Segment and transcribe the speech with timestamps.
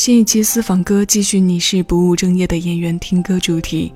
[0.00, 3.92] 新一期私房歌继续，你是不务正业的演员听歌主题，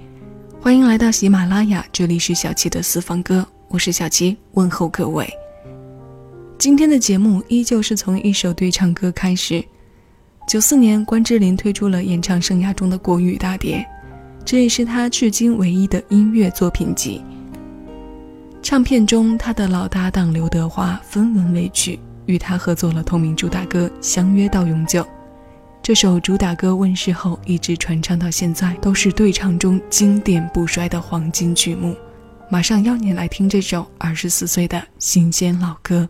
[0.61, 5.27] 欢迎来到喜马拉雅，这里是小七的私房歌，我是小七，问候各位。
[6.59, 9.65] 今天的节目依旧是从一首对唱歌开始。
[10.47, 13.83] 九四年，关之琳推出了演唱生涯中的国语大碟，
[14.45, 17.23] 这也是她至今唯一的音乐作品集。
[18.63, 25.03] 唱片中，她的老搭档刘德华分文未取，与她合作了同名主打歌《相约到永久》。
[25.85, 31.95] 这首主打歌问世后，一直传唱到现在，都是对唱中经典不衰的黄金曲目。
[32.49, 36.09] 马上邀你来听这首二十四岁的新鲜老歌。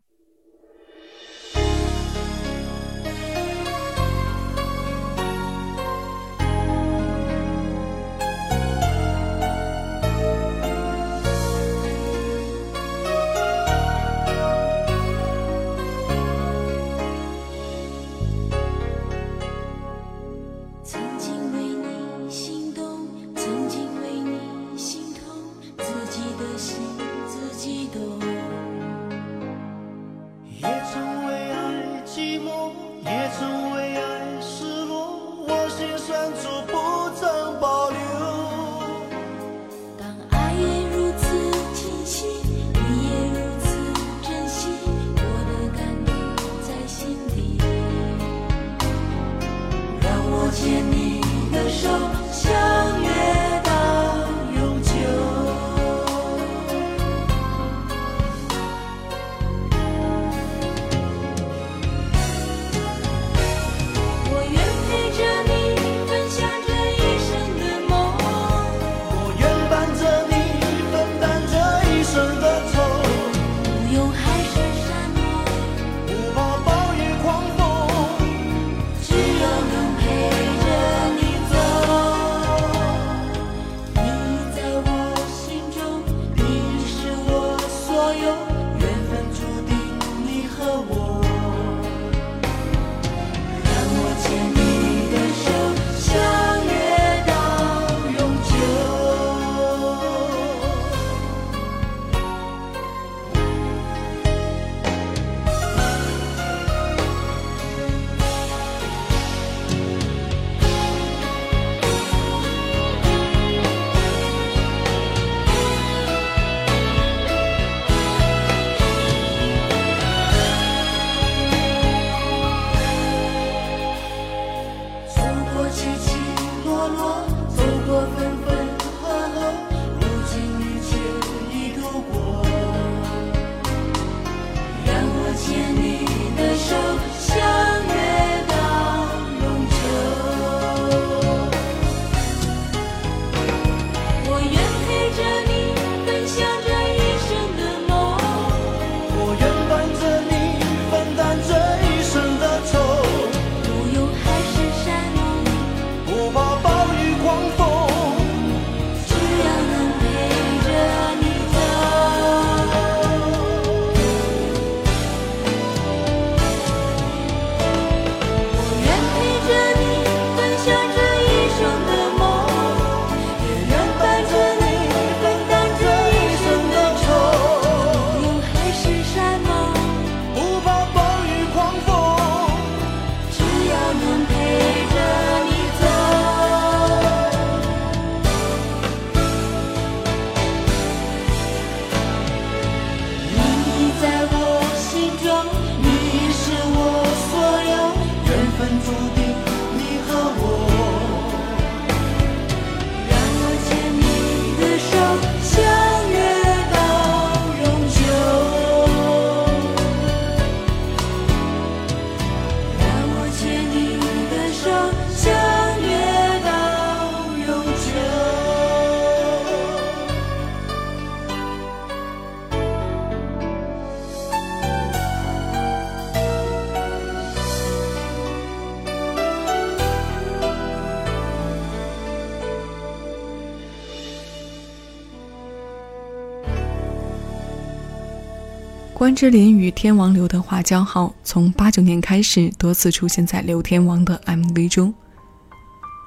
[239.04, 244.94] 关之琳与天王刘德华交好，从八九年开始多次出现在刘天王的 MV 中。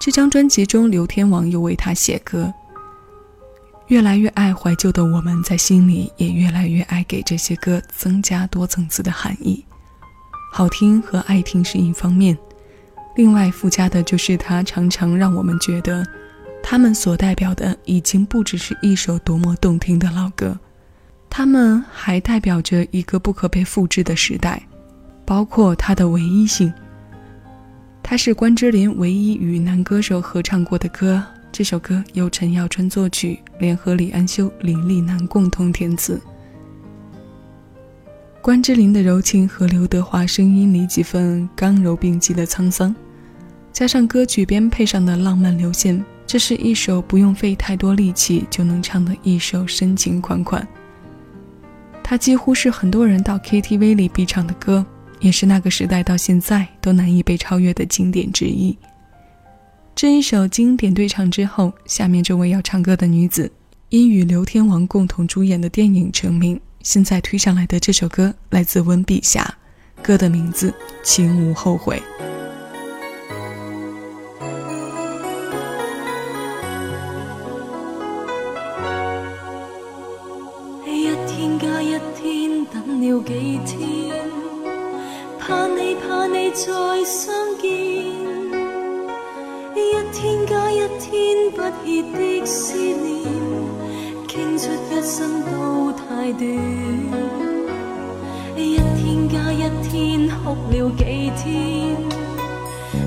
[0.01, 2.51] 这张专辑中，刘天王又为他写歌。
[3.89, 9.63] 越来越爱怀旧的我们，在心里也越来越爱给这些歌增加多层次的含义。
[10.51, 12.35] 好听和爱听是一方面，
[13.15, 16.03] 另外附加的就是他常常让我们觉得，
[16.63, 20.57] 他们所代表的已经不只是一首多么动听的老歌，
[21.29, 24.61] 他们还代表着一个不可被复制的时代，
[25.25, 26.73] 包括它的唯一性。
[28.01, 31.23] 它是关之琳唯一与男歌手合唱过的歌。
[31.51, 36.21] 这首歌由陈耀春作曲，联合李安修、林立南共同填词。
[38.41, 42.95] 关之琳的柔情和刘德华声音里几分刚柔并济的沧桑。
[43.73, 50.65] 加上歌曲编配上的浪漫流线，这是一首不用费太多力气就能唱的一首深情款款。
[52.09, 54.85] 它几乎是很多人到 KTV 里必唱的歌，
[55.19, 58.77] 也是那个时代到现在都难以被超越的经典之一。
[59.93, 63.51] 这一首经典对唱之后，下面这位要唱歌的女子，
[63.89, 66.57] 因与刘天王共同主演的电影成名。
[66.81, 69.53] 现在推上来的这首歌来自温碧霞，
[70.01, 70.71] 歌的名字
[71.03, 72.01] 《情无后悔》。
[82.19, 83.77] 天等了几天，
[85.39, 86.65] 怕你怕你再
[87.05, 87.31] 相
[87.61, 87.69] 见，
[89.75, 89.77] 一
[90.11, 93.23] 天加一天不歇的思念，
[94.27, 96.43] 倾出一生都太短。
[98.57, 101.95] 一天加一天哭了几天，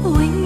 [0.04, 0.39] 永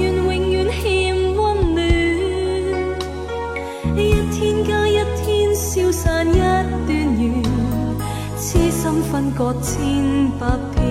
[8.85, 10.47] 心分割千百
[10.77, 10.85] 遍，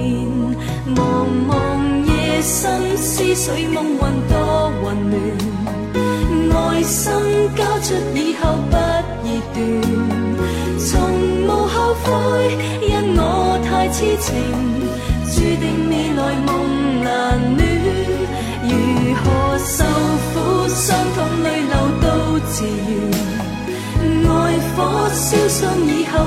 [0.96, 1.52] 茫茫
[2.08, 7.14] 夜深思绪梦魂多混乱，爱心
[7.56, 8.76] 交出以后不
[9.24, 9.62] 易断，
[10.80, 10.90] 从
[11.46, 14.34] 无后悔，因我太痴情，
[15.30, 16.50] 注定未来梦
[17.04, 17.62] 难暖，
[18.64, 18.74] 如
[19.22, 19.24] 何
[19.60, 19.86] 受
[20.34, 22.06] 苦伤痛泪流都
[22.48, 22.92] 自愿，
[24.28, 24.34] 爱
[24.76, 24.78] 火
[25.14, 26.26] 烧伤以后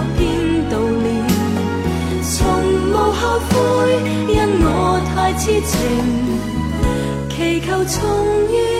[4.29, 5.75] 因我太痴情，
[7.31, 7.97] 祈求重
[8.53, 8.76] 遇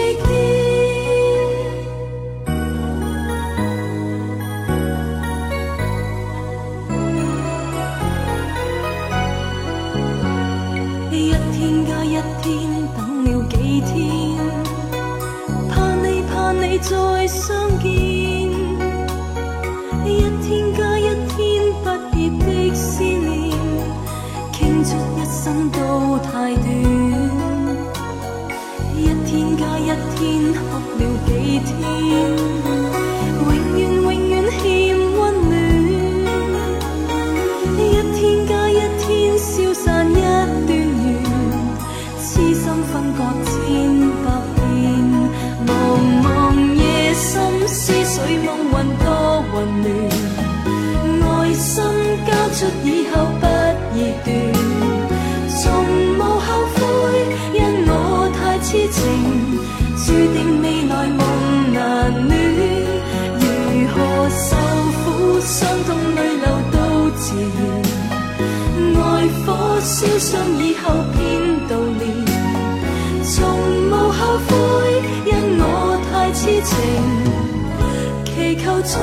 [78.89, 78.95] 重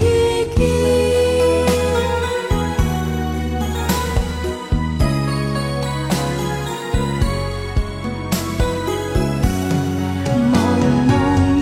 [0.00, 0.04] 遇
[0.54, 0.58] 见。
[10.52, 10.54] 茫
[11.08, 11.10] 茫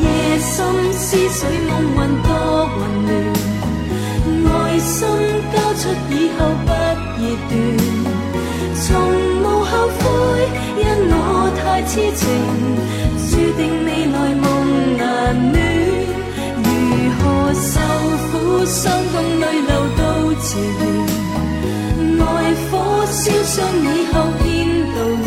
[0.03, 0.05] 夜
[0.41, 0.57] 深，
[0.93, 2.29] 思绪梦魂多
[2.67, 3.09] 混乱，
[4.51, 4.97] 爱心
[5.53, 5.81] 交出
[6.11, 6.69] 以后不
[7.21, 7.51] 易断，
[8.75, 8.87] 从
[9.41, 10.03] 无后悔，
[10.79, 11.17] 因我
[11.63, 12.27] 太痴情，
[18.67, 20.03] 伤痛泪流都
[20.41, 22.27] 自愿，爱
[22.71, 22.73] 火
[23.07, 24.47] 烧伤以后偏
[24.95, 25.27] 悼念，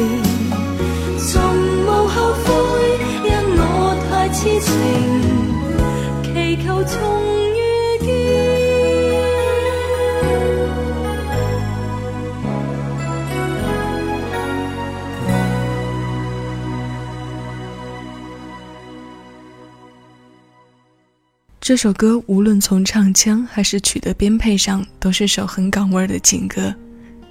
[1.17, 1.29] 从
[1.85, 2.47] 无后悔，
[3.23, 3.61] 因我
[4.09, 4.67] 太痴情。
[6.23, 6.91] 祈求重
[21.71, 26.75] 这首歌无论从唱腔还是曲的编配上，都是首很港味的情歌。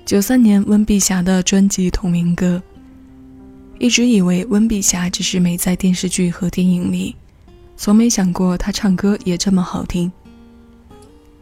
[0.07, 2.61] 九三年温碧霞的专辑同名歌。
[3.79, 7.15] 一直以为温碧霞只是美在电视剧和电影里。
[7.77, 10.11] 从没想过她唱歌也这么好听。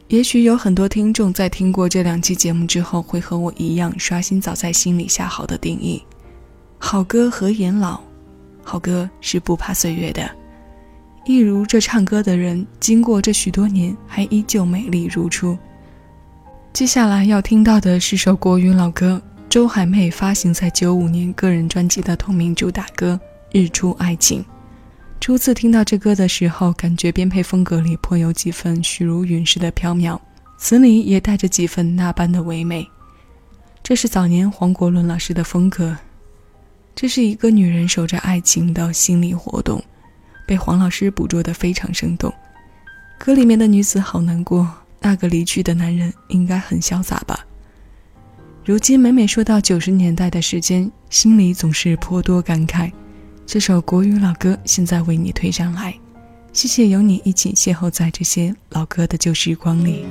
[0.08, 6.02] 也许有很多听众在听过这两期节目之后，会和我一样刷新早在心里下好的定义：
[6.78, 8.00] 好歌何言老，
[8.64, 10.28] 好歌是不怕岁月的。
[11.28, 15.58] 一如这唱歌的人，经过这许多年，还依旧美丽如初。
[16.72, 23.20] 接下来要听到的是首国语老歌，周海媚发行在九五年个人专辑的同名主打歌
[23.60, 24.40] 《日出爱情》。
[25.20, 30.18] 初次听到这歌的时候，感觉编配风格里颇有几分许茹芸式的飘渺，
[30.56, 32.88] 词里也带着几分那般的唯美。
[33.82, 35.94] 这是早年黄国伦老师的风格。
[36.94, 39.84] 这是一个女人守着爱情的心理活动。
[40.48, 42.32] 被黄老师捕捉得非常生动，
[43.18, 44.66] 歌里面的女子好难过，
[44.98, 47.44] 那个离去的男人应该很潇洒吧。
[48.64, 52.90] 如今每每说到九十年代的时间，心里总是颇多感慨。
[53.44, 55.94] 这首国语老歌现在为你推上来，
[56.54, 60.06] 谢谢有你一起邂逅在这些老歌的旧时光里。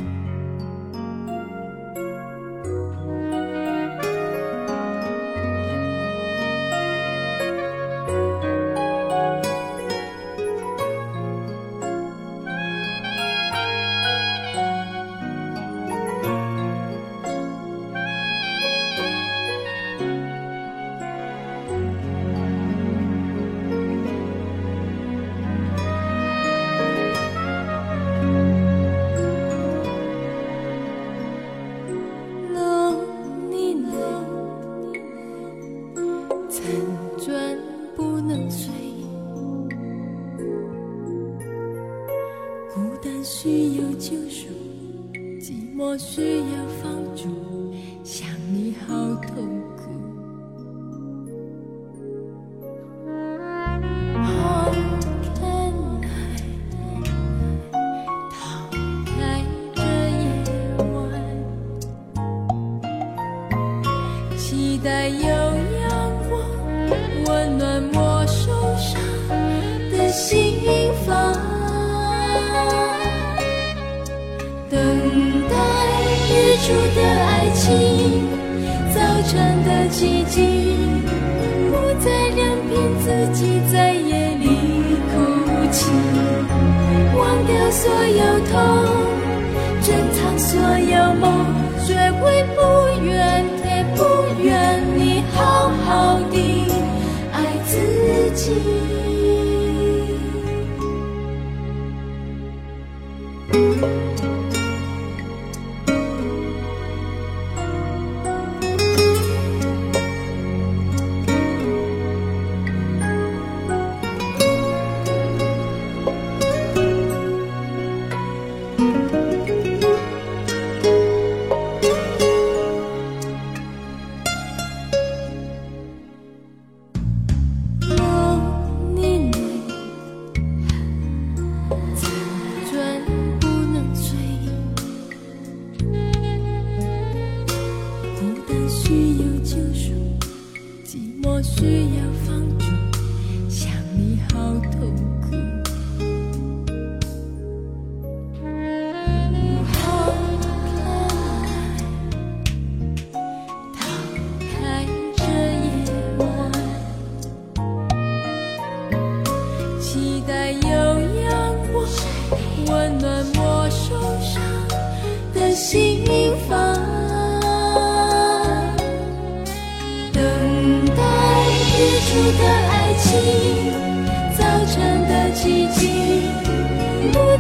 [64.87, 65.91] 期待有阳
[66.29, 66.39] 光
[67.25, 68.95] 温暖我受伤
[69.91, 70.63] 的心
[71.05, 71.35] 房，
[74.69, 74.79] 等
[75.49, 75.55] 待。
[76.29, 76.31] 日
[76.63, 78.29] 出的爱情，
[78.95, 78.95] 早
[79.27, 81.03] 晨的寂静，
[81.69, 82.39] 不再任
[82.69, 84.45] 凭自己在夜里
[85.11, 85.13] 哭
[85.69, 85.91] 泣，
[87.13, 88.55] 忘掉所有痛，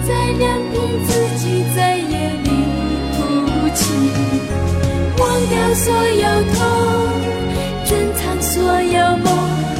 [0.07, 2.49] 再谅平自己，在夜里
[3.11, 3.19] 哭
[3.75, 3.83] 泣，
[5.19, 6.57] 忘掉所有痛，
[7.85, 9.27] 珍藏所有梦，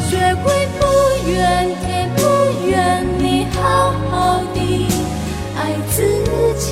[0.10, 0.12] 学
[0.44, 0.46] 会
[0.78, 0.84] 不
[1.30, 1.34] 怨
[1.86, 2.20] 天不
[2.68, 2.76] 怨
[3.20, 4.58] 你，好好的
[5.56, 5.60] 爱
[5.92, 5.96] 自
[6.60, 6.66] 己。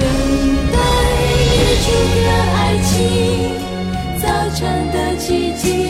[0.00, 0.02] 等
[0.72, 0.76] 待
[1.54, 1.86] 日出
[2.18, 2.92] 的爱情，
[4.20, 4.22] 早
[4.56, 4.60] 晨
[4.92, 5.83] 的奇迹。